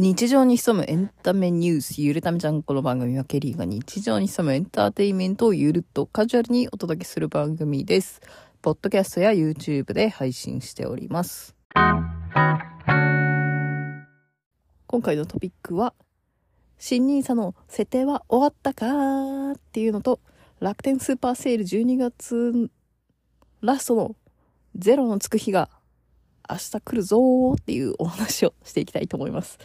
[0.00, 2.62] 日常に潜むエンタメニュース、ゆるためちゃん。
[2.62, 8.20] この番組はケリーが日常に潜むエンターテインメントをゆるっとカジュアルにお届けする番組です。
[8.62, 11.56] ポッドキャストや YouTube で配信しております。
[14.86, 15.94] 今回のトピックは、
[16.78, 20.20] 新ニーサの設定は終わったかーっていうのと、
[20.60, 22.70] 楽天スーパーセール12月
[23.62, 24.14] ラストの
[24.76, 25.68] ゼロのつく日が
[26.50, 29.58] 明日来るぞーっていうお話をしていきたいと思います。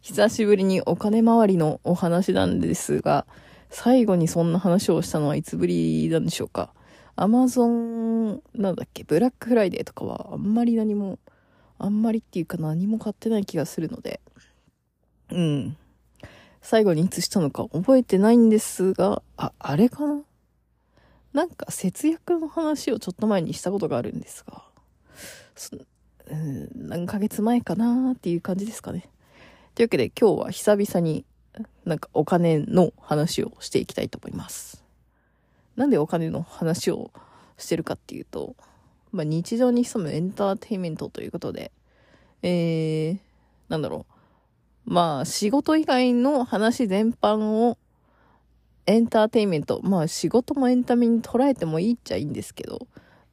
[0.00, 3.26] 久しぶりにお金回りのお話なんですが、
[3.70, 6.72] 最後にそんな話をしたのはいつぶりなんでしょうか。
[7.16, 11.18] アマゾン、なんだっけ、ブラックフライデーとかはあんまり何も、
[11.78, 14.20] あんまりっていうか何も買ってない気がするので、
[15.30, 15.76] うん。
[16.62, 20.22] 最後にいつしたのか覚えてないんですが、あ、あれかな？
[21.32, 24.62] なんか節約の話をちょっと前にしたことがあるんですが、
[26.30, 29.08] うん何ヶ月前かなっていう感じですかね。
[29.74, 31.24] というわけで今日は久々に
[31.84, 34.84] なんかお金の話をしていきたいと思います。
[35.76, 37.10] なんでお金の話を
[37.56, 38.56] してるかっていうと、
[39.12, 41.70] まあ、日常に潜むエンターテインメントということで、
[42.42, 43.18] えー、
[43.68, 44.92] なんだろう。
[44.92, 47.78] まあ仕事以外の話全般を
[48.86, 52.86] エンターテインメント、まあ仕事もエンタメに捉えてもいいっちゃいいんですけど、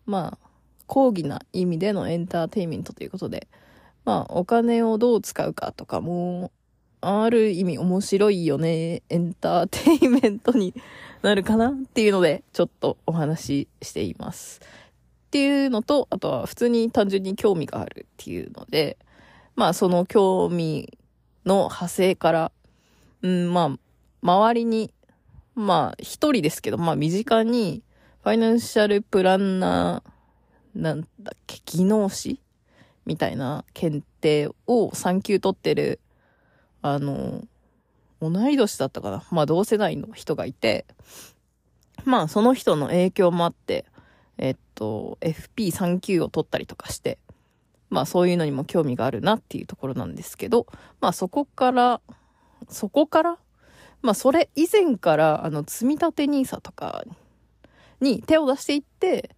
[0.05, 0.44] まあ
[0.87, 3.47] 講義な意味でのエンターテインメントということで、
[4.05, 6.51] まあ、お金をどう使うかとかも、
[7.01, 10.73] ある意味面白いよね、エンターテインメントに
[11.21, 14.61] なるかなっていうので、ちょっとお話ししています。
[14.61, 18.97] っていうのと、あとは普通に単純に興味があるっていうので、
[19.55, 20.97] まあ、その興味
[21.45, 22.51] の派生から、
[23.21, 23.77] うん、まあ、
[24.21, 24.93] 周りに、
[25.55, 27.83] まあ、一人ですけど、まあ、身近に、
[28.23, 30.11] ファイナンシャルプランナー、
[30.75, 32.39] なんだっけ、技能士
[33.05, 35.99] みたいな検定を3級取ってる、
[36.81, 37.43] あの、
[38.21, 39.23] 同い年だったかな。
[39.31, 40.85] まあ同世代の人がいて、
[42.03, 43.85] まあその人の影響もあって、
[44.37, 47.17] えっと、FP3 級を取ったりとかして、
[47.89, 50.67] まあそういうのにも興味があるなっていうところなんですけど、
[50.99, 52.01] まあそこから、
[52.67, 53.37] そこから、
[54.01, 57.03] まあそれ以前から、あの、積立て NISA とか
[58.01, 59.35] に手を出していって、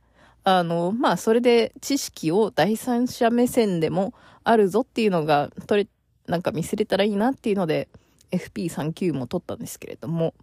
[0.50, 4.14] あの、まあ、それで知識を第三者目線でも
[4.46, 5.90] あるぞっていうのが、取れ、
[6.26, 7.90] なんか見せれたらいいなっていうので、
[8.32, 10.34] FP3 級も取ったんですけれども、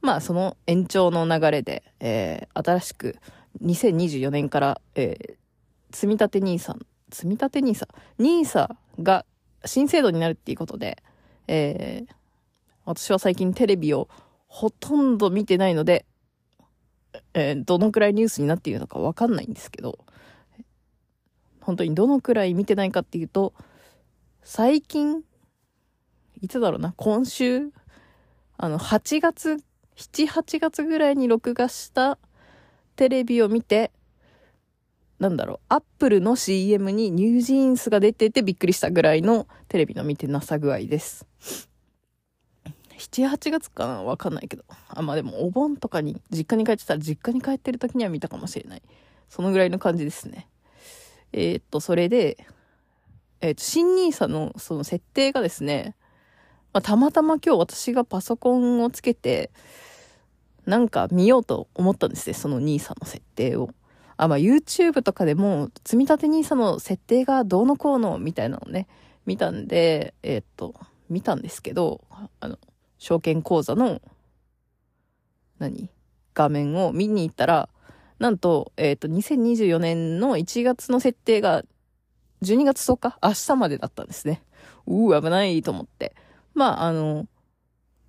[0.00, 3.16] まあ、その延長の流れで、えー、新しく
[3.62, 6.74] 2024年から、えー、積み立て NISA、
[7.12, 7.86] 積み立て NISA、
[8.18, 8.68] NISA
[9.00, 9.24] が
[9.64, 11.00] 新制度になるっていうことで、
[11.46, 12.12] えー、
[12.84, 14.08] 私は最近テレビを
[14.48, 16.04] ほとんど見てないので、
[17.34, 19.98] えーどのくらいニュースになっているのかわかんないんですけど、
[21.60, 23.54] 本当にどのくらい見てないかっていうと、
[24.42, 25.22] 最近、
[26.40, 27.70] いつだろうな、今週、
[28.56, 29.58] あの、8月、
[29.96, 32.18] 7、8月ぐらいに録画した
[32.96, 33.92] テレビを見て、
[35.18, 41.26] なんだろう、アップルの CM にニュージーンスが出ててびっくりしたぐらいのテレビの見てなさ具合です。
[43.10, 44.02] 7、8月かな？
[44.02, 44.64] わかんないけど。
[44.88, 48.82] あ、まあでもお盆とかに実家に帰ってたら実家に帰ってる時には見たかもしれない。
[49.28, 50.48] そのぐらいの感じですね。
[51.32, 52.46] えーっと、それで、
[53.40, 55.96] えーっと、新ニーサのその設定がですね、
[56.72, 59.50] まあ、たまたま今日私がパソコンをつけて、
[60.66, 63.70] なんか見ようと思ったんですね、そのニーサの設定を。
[64.16, 68.86] あ、まあ YouTube とかでも、積み立てニーサの設定がどうのこうのみたいなのね、
[69.26, 70.74] 見たんで、えーっと、
[71.08, 72.00] 見たんですけど、
[72.40, 72.58] あの、
[73.02, 74.00] 証券口座の、
[75.58, 75.90] 何？
[76.34, 77.68] 画面を見に行ったら、
[78.20, 81.64] なんと、えっ、と、2024年の1月の設定が、
[82.42, 84.44] 12月10日、明日までだったんですね。
[84.86, 86.14] うー、危ないと思って。
[86.54, 87.26] まあ、あの、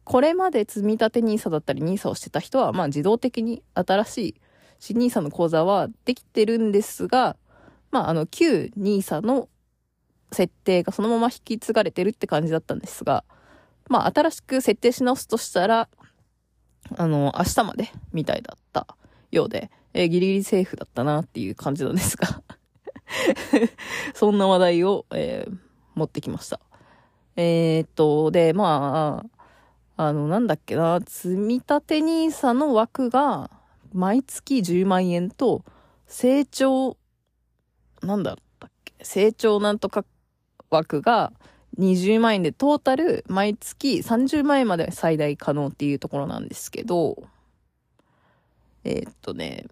[0.04, 4.36] これまで積み立て NISA だったり NISA をしてた人は、まあ自動的に新しい
[4.78, 7.36] 新 NISA の口座はできてるんですが、
[7.90, 9.50] まああの旧 NISA の
[10.32, 13.24] 設定がそのまま引き継がれてるって感じだったんですが、
[13.90, 15.90] まあ、新しく設定し直すとしたら、
[16.98, 18.88] あの、明日まで、みたいだった
[19.32, 22.42] ようで、えーギリギリセーフだったなっていう感じなんですが、
[24.14, 25.58] そんな話題を、えー
[25.96, 26.60] 持ってきました。
[27.36, 29.26] えーっと、で、ま
[29.98, 33.52] あ、あの、なんだっけな、積立 NISA の枠が、
[33.92, 35.64] 毎月10万円と、
[36.08, 36.98] 成長、
[38.02, 40.06] なんだったっけ、成長なんとか
[40.70, 41.32] 枠が、
[41.80, 47.24] 20万円でトータル毎月30万円まで最大可能っていうところなんですけど、
[48.84, 49.66] えーっとね、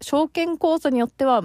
[0.00, 1.42] 証券口座によっては、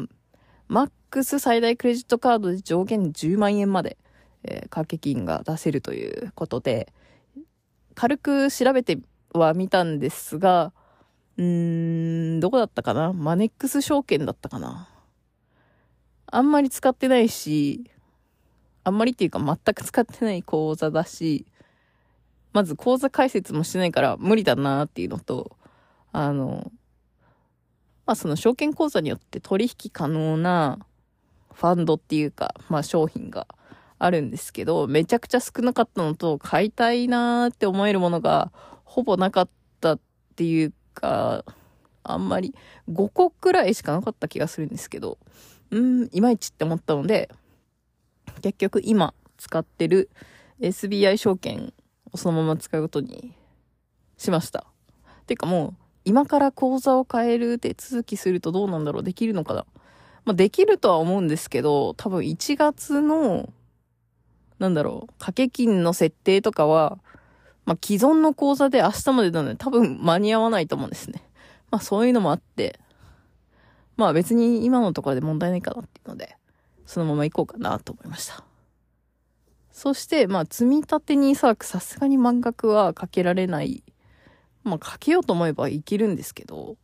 [0.68, 3.98] マックス最大クレジットカードで上限10万円まで、
[4.44, 6.92] えー、掛け金が出せるということで、
[7.96, 8.98] 軽く調べて
[9.34, 10.74] はみたんですが、
[11.38, 13.14] うーん、どこだったかな？
[13.14, 14.90] マネックス証券だったかな？
[16.26, 17.90] あんまり使ってないし、
[18.84, 21.46] あんまりっていうか全く使ってない講座だし、
[22.52, 25.58] まず講座解説もしてないから無理だなっていうのと、
[26.12, 26.72] あの、
[28.06, 30.80] まあその証券口座によって取引可能な
[31.54, 33.48] ファンドっていうか、まあ商品が
[34.00, 38.52] あるんですけど、めちゃくちゃ少なかったのと、買いたいなーって思えるものが
[38.84, 40.00] ほぼなかったっ
[40.36, 41.46] ていうか、
[42.04, 42.54] あんまり
[42.90, 45.18] 5個くらいしかなかった気がするんですけど、
[45.72, 47.30] うん、いまいちって思ったので、
[48.42, 50.10] 結局今使ってる
[50.60, 51.74] SBI 証券
[52.12, 53.34] をそのまま使うことに
[54.18, 54.66] しました。
[55.28, 55.76] てかもう、
[56.06, 59.66] 今から口座を変える手続きするとどうなんだろうできるのかな
[60.26, 63.52] まあ、できるとは思うんですけど、多分1月の、
[64.60, 67.00] なんだろう、掛け金の設定とかは、
[67.66, 71.24] まあ、既存の口座で明日までなので多分間に合わないと思うんですね。
[71.72, 72.80] まあ、そういうのもあって、
[73.96, 76.36] まあ別に今のところで問題ないかなっていうので、
[76.86, 78.44] そのまま行こうかなと思いました。
[79.72, 83.84] そして、まあ、積み立てにさ、さすがに満額はかけられない。
[84.64, 86.78] まあ、かけようと思えばいけるんですけど、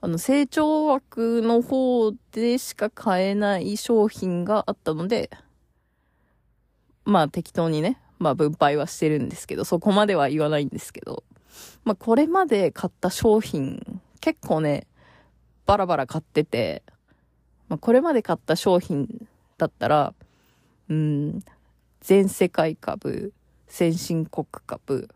[0.00, 5.30] あの、成長枠の方でしか買えない商品があったので、
[7.04, 11.22] まあ、適当にね、まあ、分配はしてるんですけど、そこまでは言わないんですけど、
[11.84, 14.86] まあ、これまで買った商品、結構ね、
[15.64, 16.82] バラバラ買ってて、
[17.68, 19.28] まあ、これまで買った商品
[19.62, 20.12] だったら、
[20.88, 21.40] うん、
[22.00, 23.32] 全世界株、
[23.68, 25.08] 先進国株、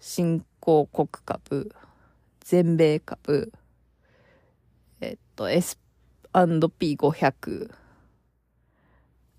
[0.00, 1.70] 新興国株、
[2.40, 3.52] 全米株、
[5.02, 5.76] えっと、S&P500、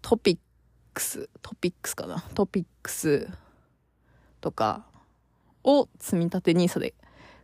[0.03, 0.37] トピッ
[0.93, 3.27] クス、トピックスかなトピックス
[4.39, 4.85] とか
[5.63, 6.93] を積み立て NISA で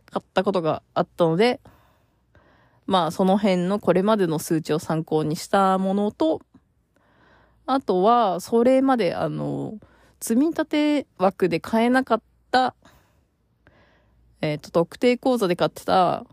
[0.08, 1.60] 買ったことがあったので、
[2.86, 6.40] まあその辺のこれまでの数値を参考にしたものと、
[7.66, 9.78] あとは、それまで、あの、
[10.20, 12.74] 積み立て枠で買えなかった、
[14.40, 16.24] えっ、ー、と、特定口座で買ってた、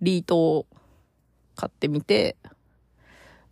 [0.00, 0.66] リートを
[1.54, 2.36] 買ってみて、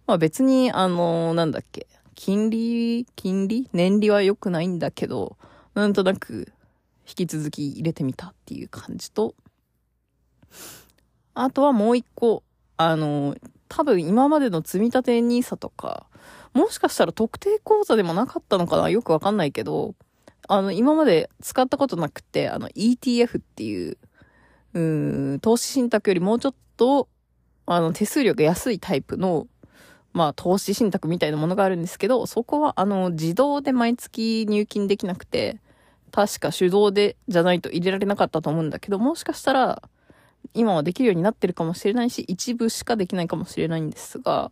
[0.06, 3.68] まあ別に、あの、なんだっけ、金利、金利？
[3.72, 5.36] 年利は良くないんだけど、
[5.74, 6.52] なんとなく、
[7.06, 9.36] 引き続き入れてみたっていう感じと、
[11.34, 12.42] あとはもう一個、
[12.76, 13.36] あの、
[13.68, 16.07] 多分今までの積み立て NISA とか、
[16.54, 18.88] もしかしたら特定口座でもなかったのかな？
[18.90, 19.94] よくわかんないけど、
[20.48, 23.98] あの、今まで使ったことなくて、あの、ETF っていう、
[24.74, 24.80] う
[25.34, 27.08] ん、投資信託よりもうちょっと、
[27.66, 29.46] あの、手数料が安いタイプの、
[30.14, 35.60] まあ、投資信託みたいなものがあるんですけど、そこは、あの、自動で毎月入金できなくて、
[36.10, 39.82] 確か手動で、じゃないと入れられなかったと思うんだけど、もしかしたら、
[40.54, 44.50] 今はできるようになってるかもしれないし、一部しかできないかもしれないんですが、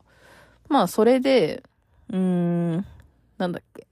[0.68, 1.62] まあ、それで、
[2.10, 2.86] うーん、
[3.38, 3.86] なんだっけ。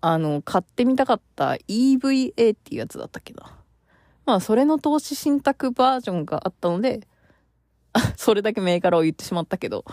[0.00, 3.56] あの、買ってみたかった EVA っていうやつだったっけな。
[4.24, 7.06] まあ、それの投資信託バージョンがあったので、
[8.16, 9.84] それだけ銘柄を言ってしまったけど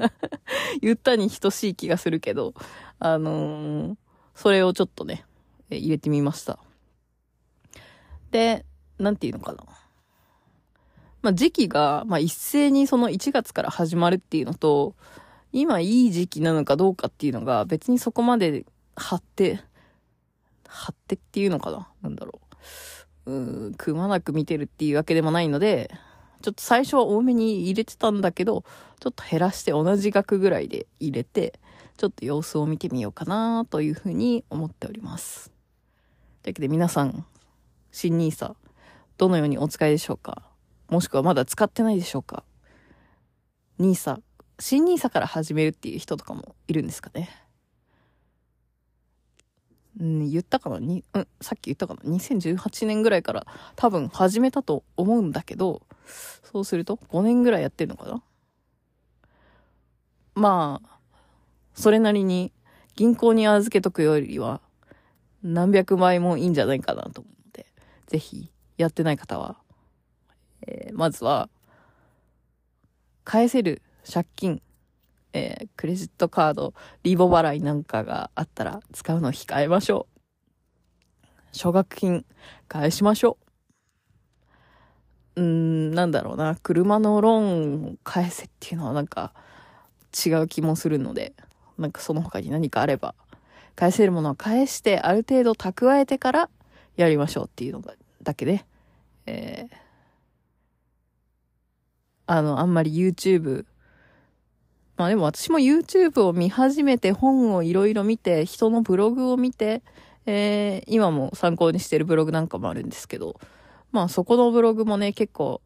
[0.80, 2.54] 言ったに等しい気がするけど、
[2.98, 3.96] あのー、
[4.34, 5.24] それをちょっとね、
[5.70, 6.58] 入れてみました。
[8.30, 8.64] で、
[8.98, 9.64] なんていうのかな。
[11.24, 14.94] まあ、時期が、まあ、一斉にその1月から始まるっていうのと、
[15.52, 19.60] 今いい時期なのかどうかっていうのが別にそこまで張って、
[20.68, 22.40] 張ってっていうのかななんだろ
[23.24, 23.32] う。
[23.32, 25.90] うん、くまなく見てるっていうわけでもないので、
[26.42, 28.62] ちょっと最初は多めに入れてたんだけど、
[29.00, 31.58] ちょっと減らして同じ額ぐらいで入れて、
[31.96, 35.50] ちょっと様子を見てみようかなというふうに思っております。
[36.42, 37.24] というわけで皆さん、
[37.92, 38.56] 新 nisa
[39.16, 40.53] どのようにお使いでしょうか？
[40.88, 42.44] もしくはまだ使ってないでしょうか
[43.80, 44.20] ?NISA、
[44.58, 47.30] 新 NISA から始めるっていう人とかもいるんですかね？
[50.00, 50.78] うん、言ったかな？
[50.78, 55.82] に、うん、さっき言ったかな ?2018 年ぐらいから多分始めたと思うんだけど、
[56.42, 58.22] そうすると5年ぐらいやってるのかな？
[60.34, 60.98] まあ、
[61.74, 62.52] それなりに
[62.96, 64.60] 銀行に預けとくよりは
[65.42, 67.66] 何百倍もいいんじゃないかなと思うので、
[68.06, 69.56] ぜひやってない方は
[70.66, 71.48] えー、まずは、
[73.24, 74.62] 返せる借金、
[75.32, 80.14] えー、クレジットカード、リボ払いなんかがあったら使うのを控えましょう。
[81.52, 82.24] 奨学金
[82.68, 83.38] 返しましょ
[85.36, 85.40] う。
[85.40, 86.56] うーん、なんだろうな。
[86.62, 89.32] 車のローンを返せっていうのはなんか
[90.26, 91.34] 違う気もするので、
[91.78, 93.14] なんかその他に何かあれば、
[93.74, 96.50] 返せるものは返して、ある程度蓄えてから
[96.96, 98.64] やりましょうっていうのが、だけで、
[99.26, 99.83] えー、
[102.26, 103.66] あの、あんまり YouTube、
[104.96, 109.82] まあでも私も YouTube を見始めて本をいろいろ見て、人のブログを見て、
[110.26, 113.38] えー、今も参考にしてるブログなんかもあるんですけど、
[113.92, 115.60] まあそこのブログもね、結構、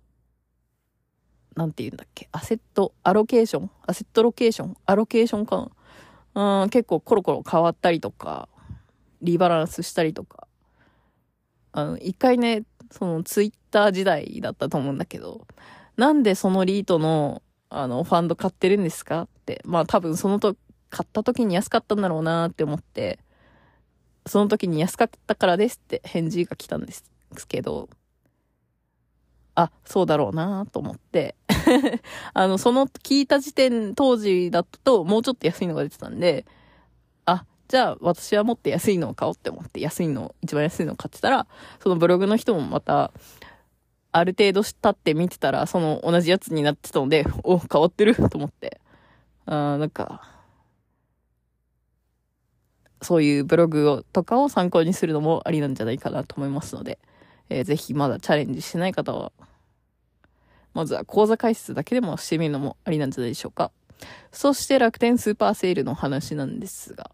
[1.55, 5.71] なんて言うんだっけ、アセット、アロケーションアセットロケーションアロケーションか
[6.35, 6.63] な？
[6.63, 8.49] うん、結構コロコロ変わったりとか、
[9.23, 10.47] リバランスしたりとか。
[11.73, 15.47] あの、一回ね、そのツイッター時代だったと思うんだけど、
[15.99, 19.23] なんでそのリートの、あの、ファンド買ってるんですか？
[19.23, 19.61] って。
[19.67, 20.57] まあ多分そのと、
[20.91, 23.19] 買った時に安かったんだろうなって思って、
[24.27, 27.05] その時に安かったからですって返事が来たんです
[27.47, 27.91] けど、
[29.55, 31.35] あ、そうだろうなと思って。
[32.33, 36.47] あの、その聞いた時点、当時だともうちょっと安いのが出てたんで、
[37.27, 41.49] あ、じゃあ私はもっと安いのを買おうって思って安いの、一番安いのを買ってたら、
[41.83, 43.13] そのブログの人もまた、
[44.13, 48.15] ある程度経って見てたら、その同じやつになってたので、お、変わってる？
[48.31, 48.81] と思って。
[49.47, 50.23] あなんか、
[53.03, 56.99] そういうブログをとかを参考にするのもありなんじゃないかなと思いますので、
[57.49, 59.33] えー、ぜひまだチャレンジしてない方は、
[60.75, 63.71] まずは講座解説だけでもしてみるのもありなんじゃないでしょうか。
[64.33, 67.11] そして楽天スーパーセールの話なんですが、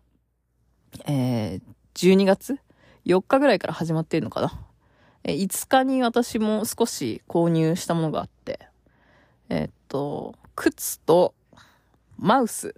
[1.07, 1.63] えー、
[1.95, 2.59] 12月
[3.07, 4.74] ?4 日ぐらいから始まってるのかな？
[5.25, 8.61] え、5日に私も少し購入したものがあって、
[9.49, 11.35] えー、っと、靴と
[12.19, 12.75] マウス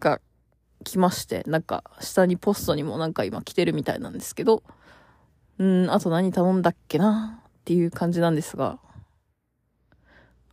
[0.00, 0.20] が
[0.84, 4.62] 来まして、なんか下にポストにもなんか今来てるみたいなんですけど、
[5.58, 8.78] うん、あと何頼んだっけなっていう感じなんですが、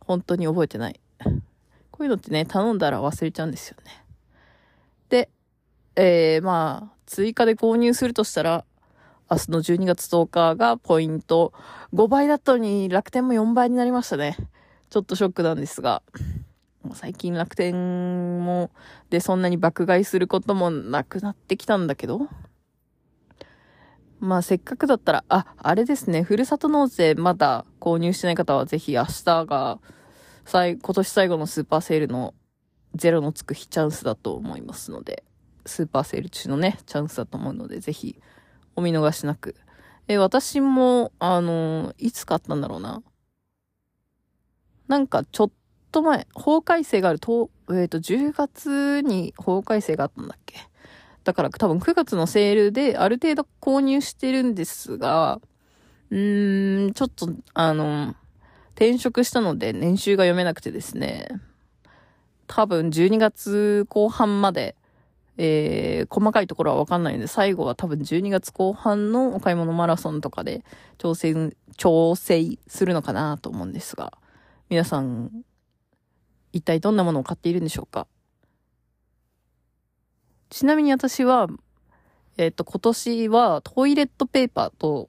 [0.00, 1.00] 本当に覚えてない。
[1.90, 4.04] こういうのってね、頼んだら忘れちゃうんですよね。
[5.08, 5.30] で、
[5.96, 8.64] えー、まあ、追加で購入するとしたら、
[9.32, 11.52] 明日の12月10日がポイント。
[11.94, 14.36] 5倍だったのに楽天も4倍になりましたね。
[14.90, 16.02] ちょっとショックなんですが、
[16.82, 18.72] もう最近楽天も、
[19.08, 22.22] でそんなに爆買いすることもなくなってきたんだけど、
[24.18, 29.78] まあせっかくだったら、あ、あれですね、ふるさと納税まだ購入してない方はぜひ明日が、
[30.44, 32.34] 最、今年最後のスーパーセールの
[32.96, 35.22] ゼロのつく日チャンスだと思いますので、
[35.66, 38.20] スーパーセール中のね、チャンスだと思うので、ぜひ
[38.76, 39.56] お見逃しなく。
[40.08, 43.02] え、私も、あのいつ買ったんだろうな。
[44.88, 45.50] なんかちょっ
[45.92, 50.56] と前、法改正があると、えっ、ー、と、10月に法改正があったんだっけ
[51.24, 55.40] だから多分9月のセールである程度購入してるんですが、
[56.10, 58.16] うーん、ちょっと、あの、
[58.70, 61.28] 転職したので年収が読めなくてですね、
[62.46, 64.74] 多分12月後半まで、
[65.42, 70.62] えー、細かいところはわかんないので、最後は多分12月後半のお買い物マラソンとかで
[70.98, 74.12] 調整、調整するのかなと思うんですが、
[74.68, 75.30] 皆さん、
[76.52, 78.06] 一体どんなものを買っているんでしょうか？
[80.50, 81.46] ちなみに私は、
[82.36, 85.08] えっ、と、今年はトイレットペーパーと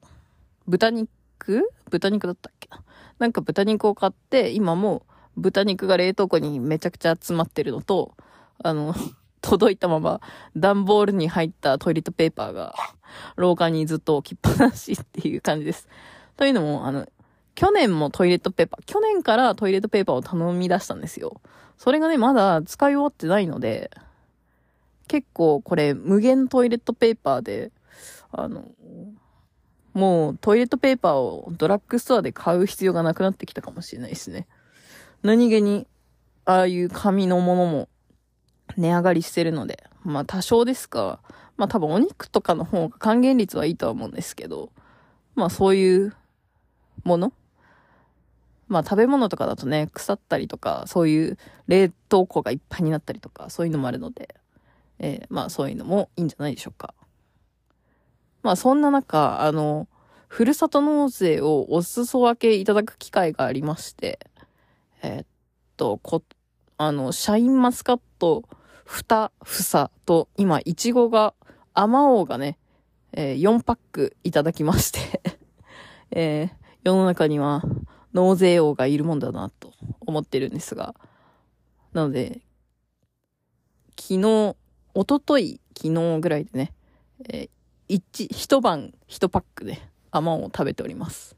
[0.66, 1.68] 豚肉？
[1.90, 2.70] 豚肉だったっけ？
[2.70, 2.82] な
[3.18, 5.04] なんか豚肉を買って、今も
[5.36, 8.16] 豚肉が冷凍庫にめちゃくちゃ詰まってるのと、
[8.62, 8.94] あの、
[9.42, 10.20] 届いたまま
[10.56, 12.74] 段ボールに入ったトイレットペーパーが
[13.36, 15.88] 廊下にずっと置きっぱなしっていう感じです。
[16.38, 17.06] というのも、あの、
[17.54, 21.42] 去年もトイレットペーパー、去年からトイレットペーパーを頼み出したんですよ。
[21.76, 23.90] それがね、まだ使い終わってないので、
[25.08, 27.72] 結構これ無限トイレットペーパーで、
[28.30, 28.70] あの、
[29.92, 34.46] もうトイレットペーパーをドラッグストアで買う必要がなくなってきたかもしれないですね。
[35.22, 35.86] 何気に、
[36.44, 37.88] ああいう紙のものも
[38.76, 41.20] 値上がりしてるので、まあ多少ですか、
[41.56, 44.70] まあ多分お肉とかの方が還元率はいいとは思うんですけど、
[45.34, 46.14] まあそういう
[47.04, 47.32] もの？
[48.68, 51.38] まあ食べ物とかだとね、腐ったりとか、そういう
[51.68, 54.34] 冷凍庫がいっぱいになったりとか、そういうのもあるので、
[54.98, 56.94] えー、まあそういうのもいいんじゃないでしょうか。
[58.42, 59.88] まあそんな中、あの、
[60.28, 64.18] ふるさと納税をお裾分けいただく機会がありまして、
[65.02, 65.26] えー、っ
[65.76, 66.22] と、こ、
[66.78, 68.44] あの、シャインマスカット
[68.86, 71.34] 2房と、今、いちごが、
[71.74, 72.58] あまおうがね、
[73.12, 75.20] えー、4パックいただきまして
[76.10, 76.50] えー、
[76.82, 77.62] 世の中には、
[78.12, 80.94] 納税王がいるもんだなと思ってるんですが、
[81.92, 82.42] なので、
[83.98, 84.56] 昨日、
[84.94, 86.72] おととい、昨日ぐらいでね、
[87.28, 87.50] えー、
[87.88, 91.36] 一、一晩一パックで、あまおうを食べております。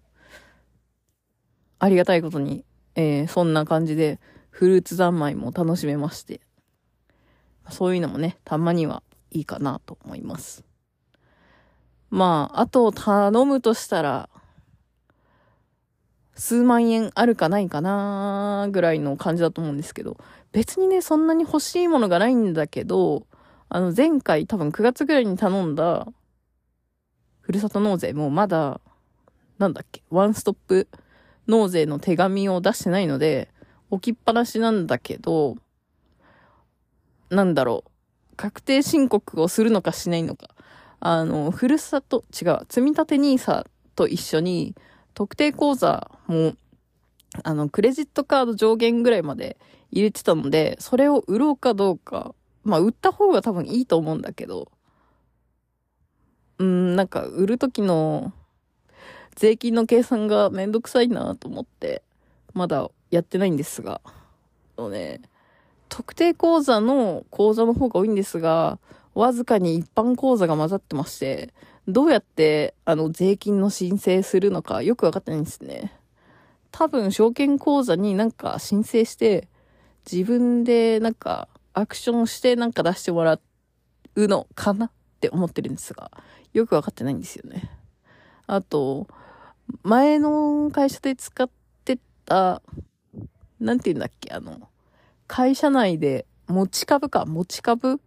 [1.78, 2.64] ありがたいことに、
[2.96, 4.20] えー、そんな感じで、
[4.50, 6.40] フルーツ三昧も楽しめまして。
[7.70, 10.64] そういうのもね、たまにはいいかなと思います。
[12.10, 14.28] まあ、あと頼むとしたら、
[16.36, 20.16] 数万円あるかないかなぐらいの感じだと思うんですけど、
[20.52, 23.26] 別にね、そんなに欲しいものがないんだけど、
[23.68, 26.06] あの、前回多分9月ぐらいに頼んだ、
[27.40, 28.80] ふるさと納税もまだ、
[29.58, 30.88] なんだっけ、ワンストップ
[31.46, 33.48] 納税の手紙を出してないので、
[33.90, 35.56] 置きっぱなしなんだけど、
[37.30, 40.50] なんだろう、確定申告をするのかしないのか。
[41.00, 44.74] あの、ふるさと、違う、積立 NISA と一緒に、
[45.14, 46.54] 特定口座も、
[47.42, 49.58] あの、クレジットカード上限ぐらいまで
[49.90, 54.70] 入れてたので、それを売ろうかどうか、まあ、売った方が多分いいと思うんだけど、
[56.58, 58.32] うん、なんか、売る時の、
[59.36, 62.02] 税金の計算がめんどくさいなと思って、
[62.54, 64.00] まだやってないんですが、
[64.78, 65.20] のね、
[65.96, 68.80] 特定口座の口座の方が多いんですが、
[69.14, 71.54] わずかに一般口座が混ざってまして、
[71.86, 75.92] どうやって、あの、税金の申請するのかよくわかってないんですね。
[76.72, 79.46] 多分、証券口座になんか申請して、
[80.10, 83.38] 自分でなんかアクションしてなんか出してもら
[84.16, 86.10] うのかなって思ってるんですが、
[86.52, 87.70] よくわかってないんですよね。
[88.48, 89.06] あと、
[89.84, 91.48] 前の会社で使っ
[91.84, 92.62] てた、
[93.60, 94.68] なんて言うんだっけ、あの、
[95.26, 98.00] 会社内で持ち株か、持ち株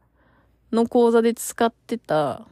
[0.71, 2.47] の口座で使ってた、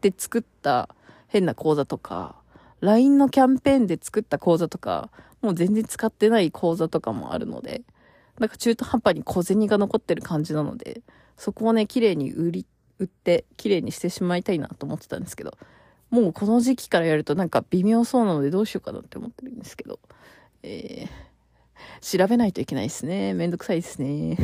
[0.00, 0.88] で作った
[1.28, 2.36] 変な口座とか、
[2.80, 5.10] LINE のキャンペーンで作った口座とか、
[5.42, 7.82] もう全然使ってない口座とかもあるので、
[8.38, 11.02] なんか中途半端に小銭が残ってる感じなので、
[11.36, 12.66] そこをね、綺麗に売り、
[12.98, 15.56] 売って、綺麗にしてしまいたいなと思ってたんですけど、
[16.10, 20.00] もうこの時期からやるとなんか微妙そうなのでどうしようかなって思ってるんですけど、
[20.62, 21.08] えー、
[22.00, 23.34] 調べないといけないですね。
[23.34, 24.36] めんどくさいですね。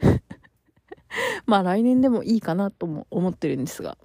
[1.46, 3.98] まあ来年でもいいかなとも思ってるんですが、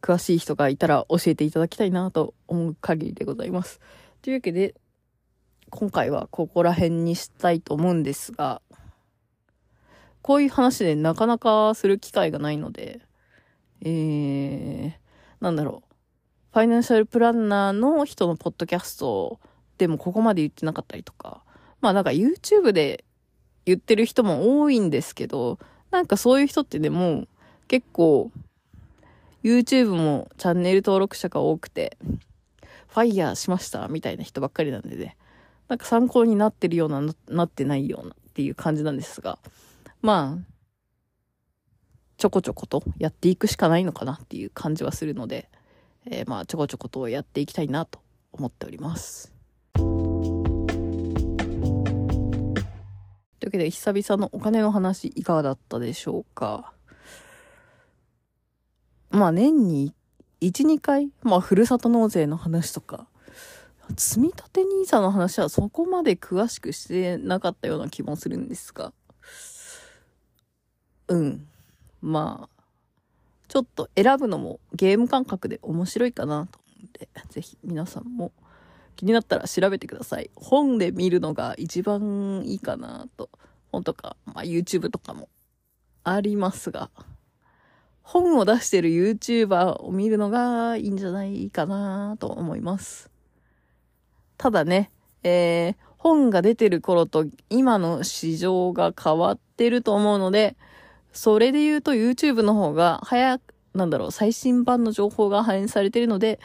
[0.00, 3.80] 詳しい人がいたら教えていただきたいなと思う限りでございます。
[4.20, 4.74] というわけで、
[5.70, 8.60] 今回はここら辺にしたいと思うんですが、
[10.20, 13.00] こういう話でなかなかする機会がないので、
[13.80, 14.92] えー、
[15.40, 15.92] なんだろう。
[16.52, 19.40] ファイナンシャルプランナーの人のポッドキャストを
[19.78, 21.42] でもここまで言ってなかったりとか、
[21.80, 23.04] まあなんか YouTube で
[23.64, 25.58] 言ってる人も多いんですけど、
[25.90, 27.26] なんかそういう人ってでも
[27.68, 28.30] 結構
[29.42, 31.96] YouTube もチャンネル登録者が多くて、
[32.88, 35.16] ファイヤーしましたみたいな人ばっかりなんでね、
[35.68, 39.38] なんか参考になってるような、なってないようなっていう感じなんですが、
[40.02, 40.52] まあ、
[42.18, 45.48] ちょこちょことやっていくしかないのかなっていう感じはするので、
[46.06, 48.00] えー、まあちょこちょことやっていきたいなと
[48.32, 49.31] 思っております。
[53.42, 56.72] というわけで久々のお金の話いかがだったでしょうか？
[59.10, 59.92] まあ年に
[60.40, 63.08] 1、2回、まあふるさと納税の話とか、
[63.96, 68.92] 積み立て NISA の話はそこまで詳しくしてなかったような気もするんですが、
[71.08, 71.48] うん。
[72.00, 72.62] まあ、
[73.48, 78.30] ちょっと選ぶのもゲーム感覚で面白いかなと思うんで、ぜひ皆さんも
[78.96, 80.30] 気になったら調べてください。
[80.34, 83.30] 本で見るのが一番いいかなと。
[83.70, 85.28] 本とか、まあ YouTube とかも
[86.04, 86.90] ありますが、
[88.02, 93.10] 本を出してる YouTuber を見るのがいいんじゃないかなと思います。
[94.36, 94.90] ただね、
[95.22, 100.56] えー、本が出てる頃と今の市場が変わってると思うので、
[101.12, 106.40] それで言うと YouTube の方が早く、なんだろう、最新版の情報が反映されてるので、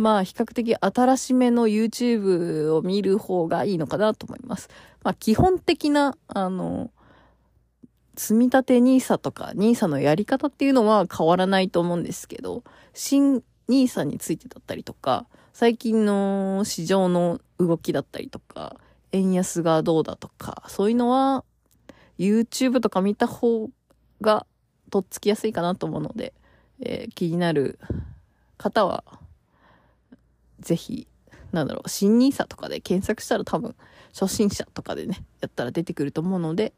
[0.00, 4.70] まあ比較的新しめの YouTube を見る方がいいのかなと思います。
[5.02, 6.90] まあ基本的な、あの、
[8.16, 18.76] 積み立て NISA とか NISA のやり方っていうのは変わらないと思うんですけど、新 NISA についてだったりとか、最近の市場の動きだったりとか、
[19.12, 21.44] 円安がどうだとか、そういうのは
[22.18, 23.68] YouTube とか見た方
[24.22, 24.46] が
[24.90, 26.32] とっつきやすいかなと思うので、
[26.80, 27.78] えー、気になる
[28.56, 29.04] 方は、
[30.60, 31.06] ぜひ、
[31.52, 33.74] なんだろう、新 nisa とかで検索したら多分、
[34.12, 36.72] 初心者とかでね、やったら出てくると思うので、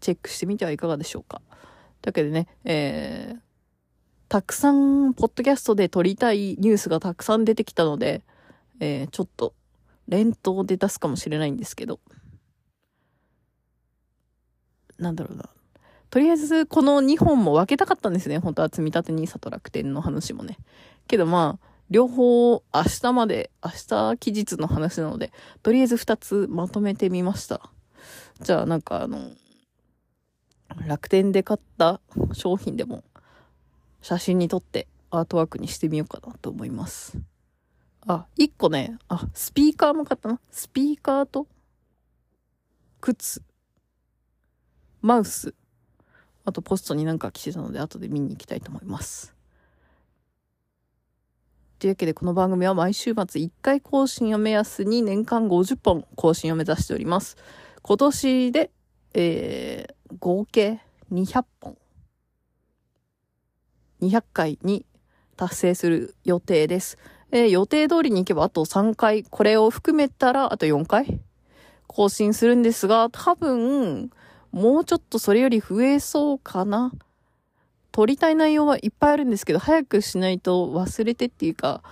[0.00, 1.40] チェックしてみてはいかがでしょうか。
[2.00, 3.40] というわけでね、えー、
[4.28, 8.22] たくさん、ポッドキャストで撮りたいニュースがたくさん出てきたので、
[8.80, 9.54] えー、ちょっと、
[10.08, 12.00] 連投で出すかもしれないんですけど、
[14.98, 15.48] なんだろうな。
[16.10, 18.38] とりあえずこの2本も分けたかったんですね。
[18.38, 20.58] 本当は積立 NISA と楽天の話もね。
[21.08, 22.62] けどまあ、両方明
[23.00, 27.70] 日まで、明日期日の話なので、とりあえず2つまとめてみました。
[28.40, 29.30] じゃあなんかあの、
[30.86, 32.00] 楽天で買った
[32.32, 33.04] 商品でも
[34.00, 37.18] 写真に撮ってアートワークにしてみようかなと思います。
[38.06, 40.40] あ、一個ね、あ、スピーカーも買ったな。
[40.50, 41.46] スピーカーと、
[43.00, 43.42] 靴、
[45.02, 45.54] マウス、
[46.44, 49.34] あとポストになんか来てたので後で見に行きたいと思います。
[51.82, 57.36] というわけでこの番組は毎週末1回更新を目安に年間50本更新を目指しております。
[57.82, 58.70] 今年で、
[59.14, 60.78] えー、合計
[61.12, 61.76] 200本。
[64.00, 64.86] 200回に
[65.36, 66.98] 達成する予定です。
[67.32, 71.20] えー、予定通りに行けばあと3回、これを含めたらあと4回
[71.88, 74.12] 更新するんですが、多分、
[74.52, 76.92] もうちょっとそれより増えそうかな。
[77.92, 81.82] 撮りたい内容はいっぱいあるんですけど、早くしないと忘れてっていうか、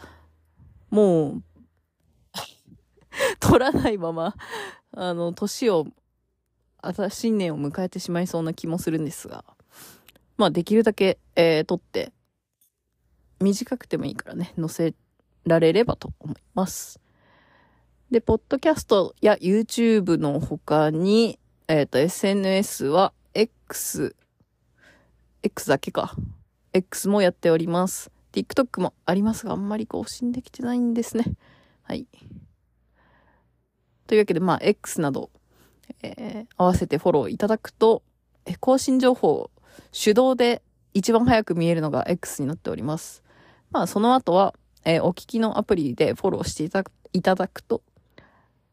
[0.88, 1.42] もう
[3.38, 4.34] 撮らないまま、
[4.92, 5.86] あの、年を、
[7.10, 9.44] 新年を迎えてしまいそうな気もするんですが、
[10.38, 12.12] まあ、できるだけ、えー、撮って、
[13.40, 14.94] 短くてもいいからね、載せ
[15.44, 16.98] られればと思います。
[18.10, 24.16] で、ポッドキャストや YouTube の他に、えっ、ー、と、SNS は X、
[25.42, 26.14] X だけか。
[26.72, 28.10] X もやっております。
[28.32, 31.24] TikTok もありますが、あんまり更新できてないんですね。
[31.82, 32.06] はい。
[34.06, 35.30] というわけで、まあ、X など、
[36.02, 38.02] えー、合わせてフォローいただくと、
[38.44, 39.50] え更新情報、
[39.92, 40.62] 手動で
[40.94, 43.22] 一番早く見えるのが X になっております。
[43.70, 47.82] まあ、その後は、えー、お聞きのアプリでフォローしていたいただくと、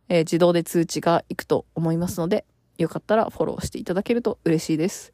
[0.10, 2.45] えー、自動で通知がいくと思いますので、
[2.77, 5.13] よかったらフォローしていただけると嬉しいです。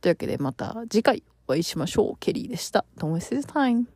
[0.00, 2.16] というわけでまた次回お会いしましょう。
[2.18, 2.84] ケリーでした。
[2.98, 3.88] Don't waste time.